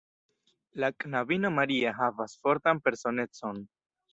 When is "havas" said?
1.99-2.35